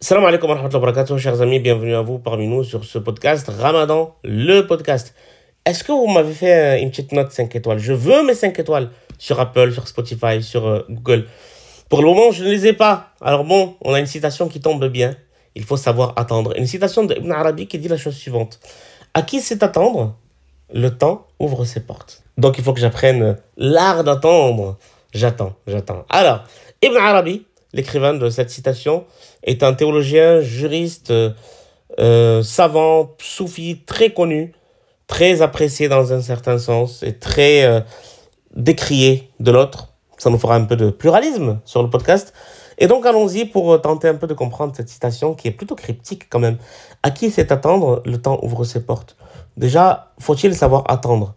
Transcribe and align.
Salam 0.00 0.24
alaikum 0.24 0.48
wa 0.48 0.54
rahmatullahi 0.54 0.80
wa 0.80 0.92
barakatuh, 0.92 1.18
chers 1.18 1.40
amis, 1.42 1.58
bienvenue 1.58 1.96
à 1.96 2.02
vous 2.02 2.20
parmi 2.20 2.46
nous 2.46 2.62
sur 2.62 2.84
ce 2.84 2.98
podcast 2.98 3.48
Ramadan, 3.48 4.14
le 4.22 4.60
podcast. 4.60 5.12
Est-ce 5.66 5.82
que 5.82 5.90
vous 5.90 6.06
m'avez 6.06 6.34
fait 6.34 6.80
une 6.80 6.90
petite 6.90 7.10
note 7.10 7.32
5 7.32 7.56
étoiles? 7.56 7.80
Je 7.80 7.92
veux 7.92 8.24
mes 8.24 8.34
5 8.34 8.56
étoiles 8.60 8.90
sur 9.18 9.40
Apple, 9.40 9.72
sur 9.72 9.88
Spotify, 9.88 10.40
sur 10.40 10.68
euh, 10.68 10.86
Google. 10.88 11.26
Pour 11.88 12.00
le 12.00 12.06
moment, 12.06 12.30
je 12.30 12.44
ne 12.44 12.48
les 12.48 12.68
ai 12.68 12.74
pas. 12.74 13.08
Alors 13.20 13.42
bon, 13.42 13.74
on 13.80 13.92
a 13.92 13.98
une 13.98 14.06
citation 14.06 14.46
qui 14.46 14.60
tombe 14.60 14.86
bien. 14.86 15.16
Il 15.56 15.64
faut 15.64 15.76
savoir 15.76 16.12
attendre. 16.14 16.56
Une 16.56 16.68
citation 16.68 17.02
d'Ibn 17.02 17.32
Arabi 17.32 17.66
qui 17.66 17.80
dit 17.80 17.88
la 17.88 17.96
chose 17.96 18.14
suivante. 18.14 18.60
À 19.14 19.22
qui 19.22 19.40
c'est 19.40 19.64
attendre? 19.64 20.16
Le 20.72 20.90
temps 20.90 21.26
ouvre 21.40 21.64
ses 21.64 21.80
portes. 21.80 22.22
Donc 22.36 22.56
il 22.58 22.62
faut 22.62 22.72
que 22.72 22.80
j'apprenne 22.80 23.36
l'art 23.56 24.04
d'attendre. 24.04 24.78
J'attends, 25.12 25.54
j'attends. 25.66 26.04
Alors, 26.08 26.44
Ibn 26.82 26.96
Arabi, 26.96 27.44
l'écrivain 27.72 28.14
de 28.14 28.30
cette 28.30 28.50
citation, 28.50 29.04
est 29.42 29.62
un 29.62 29.74
théologien, 29.74 30.40
juriste, 30.40 31.12
euh, 31.98 32.42
savant, 32.42 33.10
soufi, 33.18 33.82
très 33.86 34.10
connu, 34.10 34.52
très 35.06 35.42
apprécié 35.42 35.88
dans 35.88 36.12
un 36.12 36.20
certain 36.20 36.58
sens 36.58 37.02
et 37.02 37.18
très 37.18 37.64
euh, 37.64 37.80
décrié 38.54 39.30
de 39.40 39.50
l'autre. 39.50 39.88
Ça 40.18 40.30
nous 40.30 40.38
fera 40.38 40.56
un 40.56 40.64
peu 40.64 40.76
de 40.76 40.90
pluralisme 40.90 41.60
sur 41.64 41.82
le 41.82 41.90
podcast. 41.90 42.32
Et 42.78 42.86
donc 42.86 43.06
allons-y 43.06 43.44
pour 43.44 43.80
tenter 43.80 44.08
un 44.08 44.14
peu 44.14 44.26
de 44.26 44.34
comprendre 44.34 44.74
cette 44.76 44.88
citation 44.88 45.34
qui 45.34 45.48
est 45.48 45.52
plutôt 45.52 45.74
cryptique 45.74 46.28
quand 46.30 46.38
même. 46.38 46.58
À 47.02 47.10
qui 47.10 47.30
c'est 47.30 47.50
attendre? 47.50 48.02
Le 48.04 48.20
temps 48.20 48.38
ouvre 48.42 48.64
ses 48.64 48.84
portes. 48.84 49.16
Déjà, 49.56 50.12
faut-il 50.18 50.54
savoir 50.54 50.84
attendre? 50.88 51.34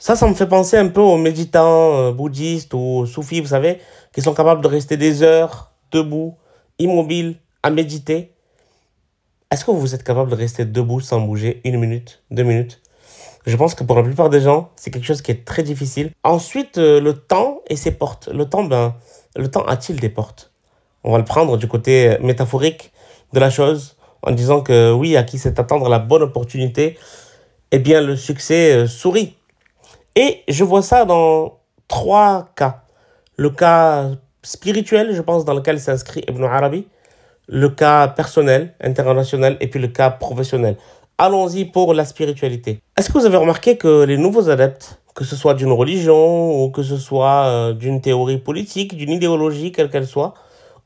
Ça, 0.00 0.14
ça 0.14 0.28
me 0.28 0.34
fait 0.34 0.46
penser 0.46 0.76
un 0.76 0.86
peu 0.86 1.00
aux 1.00 1.16
méditants 1.16 1.96
euh, 1.96 2.12
bouddhistes 2.12 2.72
ou 2.72 3.04
soufis, 3.04 3.40
vous 3.40 3.48
savez, 3.48 3.80
qui 4.12 4.22
sont 4.22 4.32
capables 4.32 4.60
de 4.60 4.68
rester 4.68 4.96
des 4.96 5.24
heures 5.24 5.72
debout, 5.90 6.36
immobiles, 6.78 7.36
à 7.64 7.70
méditer. 7.70 8.32
Est-ce 9.50 9.64
que 9.64 9.72
vous 9.72 9.96
êtes 9.96 10.04
capable 10.04 10.30
de 10.30 10.36
rester 10.36 10.64
debout 10.64 11.00
sans 11.00 11.20
bouger 11.20 11.60
une 11.64 11.80
minute, 11.80 12.22
deux 12.30 12.44
minutes? 12.44 12.80
Je 13.44 13.56
pense 13.56 13.74
que 13.74 13.82
pour 13.82 13.96
la 13.96 14.04
plupart 14.04 14.30
des 14.30 14.40
gens, 14.40 14.70
c'est 14.76 14.92
quelque 14.92 15.06
chose 15.06 15.20
qui 15.20 15.32
est 15.32 15.44
très 15.44 15.64
difficile. 15.64 16.12
Ensuite, 16.22 16.78
euh, 16.78 17.00
le 17.00 17.14
temps 17.14 17.62
et 17.66 17.74
ses 17.74 17.90
portes. 17.90 18.28
Le 18.28 18.48
temps, 18.48 18.62
ben, 18.62 18.94
le 19.34 19.50
temps 19.50 19.64
a-t-il 19.64 19.98
des 19.98 20.10
portes? 20.10 20.52
On 21.02 21.10
va 21.10 21.18
le 21.18 21.24
prendre 21.24 21.56
du 21.56 21.66
côté 21.66 22.18
métaphorique 22.20 22.92
de 23.32 23.40
la 23.40 23.50
chose 23.50 23.96
en 24.22 24.30
disant 24.30 24.60
que 24.60 24.92
oui, 24.92 25.16
à 25.16 25.24
qui 25.24 25.38
c'est 25.38 25.58
attendre 25.58 25.88
la 25.88 25.98
bonne 25.98 26.22
opportunité, 26.22 26.96
eh 27.72 27.80
bien 27.80 28.00
le 28.00 28.14
succès 28.14 28.74
euh, 28.74 28.86
sourit. 28.86 29.37
Et 30.20 30.42
je 30.48 30.64
vois 30.64 30.82
ça 30.82 31.04
dans 31.04 31.60
trois 31.86 32.48
cas. 32.56 32.82
Le 33.36 33.50
cas 33.50 34.10
spirituel, 34.42 35.14
je 35.14 35.22
pense, 35.22 35.44
dans 35.44 35.54
lequel 35.54 35.78
s'inscrit 35.78 36.24
Ibn 36.28 36.42
Arabi, 36.42 36.88
le 37.46 37.68
cas 37.68 38.08
personnel, 38.08 38.74
international, 38.80 39.56
et 39.60 39.68
puis 39.68 39.78
le 39.78 39.86
cas 39.86 40.10
professionnel. 40.10 40.76
Allons-y 41.18 41.66
pour 41.66 41.94
la 41.94 42.04
spiritualité. 42.04 42.80
Est-ce 42.96 43.10
que 43.10 43.18
vous 43.18 43.26
avez 43.26 43.36
remarqué 43.36 43.76
que 43.76 44.02
les 44.02 44.16
nouveaux 44.16 44.50
adeptes, 44.50 45.00
que 45.14 45.22
ce 45.22 45.36
soit 45.36 45.54
d'une 45.54 45.70
religion 45.70 46.64
ou 46.64 46.70
que 46.70 46.82
ce 46.82 46.96
soit 46.96 47.44
euh, 47.44 47.72
d'une 47.72 48.00
théorie 48.00 48.38
politique, 48.38 48.96
d'une 48.96 49.12
idéologie, 49.12 49.70
quelle 49.70 49.88
qu'elle 49.88 50.08
soit, 50.08 50.34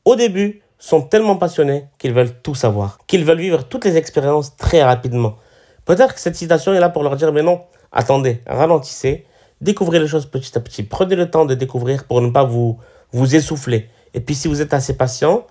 au 0.05 0.15
début, 0.15 0.61
sont 0.77 1.01
tellement 1.01 1.37
passionnés 1.37 1.85
qu'ils 1.97 2.13
veulent 2.13 2.39
tout 2.43 2.53
savoir, 2.53 2.99
qu'ils 3.07 3.25
veulent 3.25 3.39
vivre 3.39 3.63
toutes 3.63 3.85
les 3.85 3.97
expériences 3.97 4.55
très 4.57 4.83
rapidement. 4.83 5.37
Peut-être 5.85 6.13
que 6.13 6.19
cette 6.19 6.35
citation 6.35 6.71
est 6.75 6.79
là 6.79 6.89
pour 6.89 7.01
leur 7.01 7.15
dire, 7.15 7.33
mais 7.33 7.41
non, 7.41 7.61
attendez, 7.93 8.41
ralentissez, 8.45 9.25
découvrez 9.61 9.99
les 9.99 10.07
choses 10.07 10.25
petit 10.25 10.57
à 10.57 10.61
petit, 10.61 10.83
prenez 10.83 11.15
le 11.15 11.29
temps 11.29 11.45
de 11.45 11.53
découvrir 11.53 12.05
pour 12.05 12.21
ne 12.21 12.29
pas 12.29 12.43
vous, 12.43 12.79
vous 13.13 13.35
essouffler. 13.35 13.89
Et 14.13 14.19
puis 14.19 14.35
si 14.35 14.47
vous 14.47 14.61
êtes 14.61 14.73
assez 14.73 14.97
patient, 14.97 15.47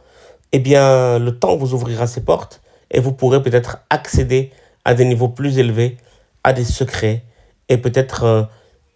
eh 0.52 0.58
bien 0.58 1.18
le 1.18 1.38
temps 1.38 1.56
vous 1.56 1.72
ouvrira 1.74 2.06
ses 2.06 2.22
portes 2.22 2.60
et 2.90 3.00
vous 3.00 3.12
pourrez 3.12 3.42
peut-être 3.42 3.78
accéder 3.88 4.50
à 4.84 4.94
des 4.94 5.04
niveaux 5.04 5.28
plus 5.28 5.58
élevés, 5.58 5.96
à 6.44 6.52
des 6.52 6.64
secrets 6.64 7.22
et 7.68 7.78
peut-être 7.78 8.24
euh, 8.24 8.42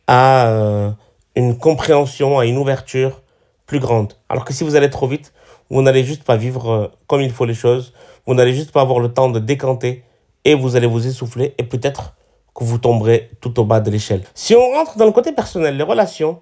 à 0.06 0.48
euh, 0.48 0.90
une 1.34 1.56
compréhension, 1.56 2.38
à 2.38 2.46
une 2.46 2.58
ouverture 2.58 3.22
plus 3.66 3.78
grande. 3.80 4.14
Alors 4.28 4.44
que 4.44 4.52
si 4.52 4.64
vous 4.64 4.76
allez 4.76 4.90
trop 4.90 5.08
vite, 5.08 5.32
vous 5.70 5.82
n'allez 5.82 6.04
juste 6.04 6.24
pas 6.24 6.36
vivre 6.36 6.70
euh, 6.70 6.88
comme 7.06 7.20
il 7.20 7.32
faut 7.32 7.44
les 7.44 7.54
choses, 7.54 7.92
vous 8.26 8.34
n'allez 8.34 8.54
juste 8.54 8.72
pas 8.72 8.82
avoir 8.82 9.00
le 9.00 9.08
temps 9.08 9.30
de 9.30 9.38
décanter 9.38 10.04
et 10.44 10.54
vous 10.54 10.76
allez 10.76 10.86
vous 10.86 11.06
essouffler 11.06 11.54
et 11.58 11.62
peut-être 11.62 12.15
que 12.56 12.64
vous 12.64 12.78
tomberez 12.78 13.30
tout 13.40 13.60
au 13.60 13.64
bas 13.64 13.80
de 13.80 13.90
l'échelle. 13.90 14.22
Si 14.34 14.54
on 14.54 14.72
rentre 14.72 14.96
dans 14.96 15.04
le 15.04 15.12
côté 15.12 15.32
personnel, 15.32 15.76
les 15.76 15.82
relations, 15.82 16.40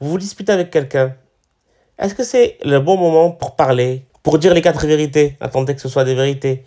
vous 0.00 0.10
vous 0.10 0.18
disputez 0.18 0.50
avec 0.50 0.70
quelqu'un, 0.70 1.14
est-ce 1.98 2.14
que 2.14 2.24
c'est 2.24 2.56
le 2.64 2.80
bon 2.80 2.96
moment 2.96 3.30
pour 3.30 3.54
parler, 3.54 4.06
pour 4.22 4.38
dire 4.38 4.54
les 4.54 4.62
quatre 4.62 4.86
vérités, 4.86 5.36
attendez 5.40 5.74
que 5.74 5.80
ce 5.80 5.88
soit 5.88 6.04
des 6.04 6.14
vérités? 6.14 6.64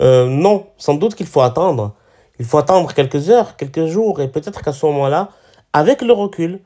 Euh, 0.00 0.26
Non, 0.26 0.68
sans 0.76 0.94
doute 0.94 1.16
qu'il 1.16 1.26
faut 1.26 1.40
attendre. 1.40 1.94
Il 2.38 2.44
faut 2.44 2.58
attendre 2.58 2.94
quelques 2.94 3.28
heures, 3.30 3.56
quelques 3.56 3.86
jours, 3.86 4.20
et 4.20 4.28
peut-être 4.28 4.62
qu'à 4.62 4.72
ce 4.72 4.86
moment-là, 4.86 5.30
avec 5.72 6.00
le 6.02 6.12
recul, 6.12 6.60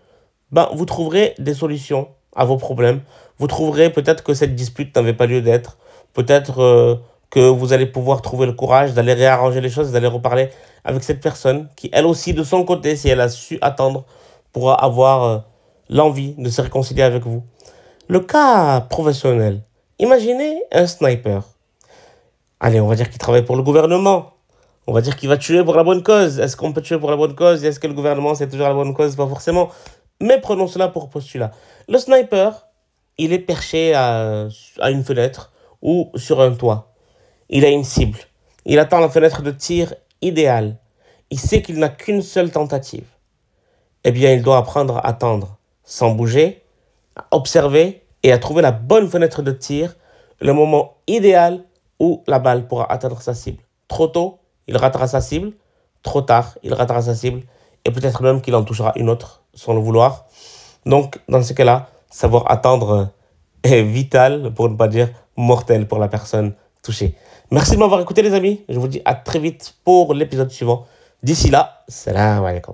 ben, 0.50 0.69
vous 0.75 0.84
trouverez 0.84 1.34
des 1.38 1.55
solutions 1.55 2.09
à 2.37 2.44
vos 2.44 2.59
problèmes. 2.59 3.00
Vous 3.38 3.47
trouverez 3.47 3.91
peut-être 3.91 4.22
que 4.22 4.34
cette 4.34 4.55
dispute 4.55 4.94
n'avait 4.94 5.15
pas 5.15 5.25
lieu 5.25 5.41
d'être. 5.41 5.78
Peut-être 6.12 6.61
euh, 6.61 6.97
que 7.32 7.41
vous 7.41 7.72
allez 7.72 7.87
pouvoir 7.87 8.20
trouver 8.20 8.44
le 8.44 8.53
courage 8.53 8.93
d'aller 8.93 9.15
réarranger 9.15 9.62
les 9.62 9.70
choses, 9.70 9.91
d'aller 9.91 10.06
reparler 10.06 10.50
avec 10.84 11.03
cette 11.03 11.20
personne 11.20 11.69
qui, 11.76 11.88
elle 11.91 12.04
aussi, 12.04 12.34
de 12.34 12.44
son 12.44 12.62
côté, 12.62 12.94
si 12.94 13.09
elle 13.09 13.22
a 13.22 13.31
su 13.31 13.59
attendre, 13.62 14.04
pourra 14.53 14.75
avoir 14.75 15.25
euh, 15.25 15.38
l'envie 15.88 16.34
de 16.37 16.50
se 16.50 16.60
réconcilier 16.60 17.03
avec 17.03 17.25
vous. 17.25 17.43
Le 18.06 18.20
cas 18.20 18.82
professionnel, 18.82 19.62
imaginez 19.98 20.62
un 20.72 20.87
sniper. 20.87 21.43
Allez, 22.60 22.81
on 22.81 22.87
va 22.87 22.97
dire 22.97 23.09
qu'il 23.09 23.19
travaille 23.19 23.47
pour 23.47 23.56
le 23.56 23.62
gouvernement. 23.62 24.34
On 24.87 24.93
va 24.93 25.00
dire 25.00 25.16
qu'il 25.16 25.31
va 25.31 25.38
tuer 25.38 25.64
pour 25.64 25.75
la 25.75 25.84
bonne 25.84 26.03
cause. 26.03 26.38
Est-ce 26.38 26.54
qu'on 26.54 26.75
peut 26.75 26.82
tuer 26.82 26.99
pour 26.99 27.10
la 27.10 27.16
bonne 27.16 27.34
cause? 27.34 27.64
Est-ce 27.64 27.81
que 27.81 27.87
le 27.87 27.94
gouvernement, 27.94 28.34
c'est 28.34 28.49
toujours 28.50 28.69
la 28.69 28.75
bonne 28.75 28.93
cause? 28.93 29.16
Pas 29.16 29.26
forcément. 29.26 29.70
Mais 30.20 30.38
prenons 30.38 30.66
cela 30.66 30.88
pour 30.88 31.09
postulat. 31.09 31.50
Le 31.88 31.97
sniper, 31.97 32.66
il 33.16 33.32
est 33.32 33.38
perché 33.38 33.94
à, 33.94 34.49
à 34.81 34.91
une 34.91 35.03
fenêtre 35.03 35.50
ou 35.81 36.10
sur 36.14 36.43
un 36.43 36.53
toit. 36.53 36.92
Il 37.55 37.67
a 37.67 37.69
une 37.69 37.85
cible. 37.85 38.19
Il 38.65 38.79
attend 38.79 38.99
la 38.99 39.11
fenêtre 39.11 39.43
de 39.43 39.51
tir 39.51 39.95
idéale. 40.23 40.79
Il 41.29 41.39
sait 41.39 41.61
qu'il 41.61 41.79
n'a 41.79 41.91
qu'une 41.91 42.23
seule 42.23 42.51
tentative. 42.51 43.05
Eh 44.05 44.11
bien, 44.11 44.33
il 44.33 44.43
doit 44.43 44.57
apprendre 44.57 44.97
à 44.97 45.07
attendre, 45.07 45.59
sans 45.85 46.12
bouger, 46.12 46.62
à 47.15 47.27
observer 47.31 48.05
et 48.23 48.33
à 48.33 48.39
trouver 48.39 48.62
la 48.62 48.73
bonne 48.73 49.07
fenêtre 49.07 49.43
de 49.43 49.53
tir, 49.53 49.97
le 50.41 50.55
moment 50.55 50.95
idéal 51.07 51.62
où 52.01 52.25
la 52.27 52.39
balle 52.39 52.67
pourra 52.67 52.91
atteindre 52.91 53.21
sa 53.21 53.35
cible. 53.35 53.62
Trop 53.87 54.07
tôt, 54.07 54.39
il 54.67 54.79
ratera 54.79 55.07
sa 55.07 55.21
cible. 55.21 55.53
Trop 56.03 56.23
tard, 56.23 56.57
il 56.62 56.73
ratera 56.73 57.03
sa 57.03 57.15
cible. 57.15 57.43
Et 57.85 57.91
peut-être 57.91 58.23
même 58.23 58.41
qu'il 58.41 58.55
en 58.55 58.65
touchera 58.65 58.95
une 58.97 59.11
autre 59.11 59.43
sans 59.53 59.75
le 59.75 59.81
vouloir. 59.81 60.25
Donc, 60.87 61.21
dans 61.29 61.43
ce 61.43 61.53
cas-là, 61.53 61.91
savoir 62.09 62.51
attendre 62.51 63.11
est 63.62 63.83
vital, 63.83 64.55
pour 64.55 64.71
ne 64.71 64.75
pas 64.75 64.89
dire 64.89 65.11
mortel 65.37 65.87
pour 65.87 65.99
la 65.99 66.09
personne 66.09 66.55
touchée. 66.82 67.15
Merci 67.50 67.72
de 67.72 67.76
m'avoir 67.78 68.00
écouté, 68.00 68.22
les 68.22 68.34
amis. 68.34 68.62
Je 68.69 68.78
vous 68.78 68.88
dis 68.88 69.03
à 69.04 69.15
très 69.15 69.38
vite 69.38 69.75
pour 69.84 70.15
l'épisode 70.15 70.50
suivant. 70.50 70.87
D'ici 71.22 71.50
là, 71.50 71.84
salam 71.88 72.44
alaikum. 72.44 72.70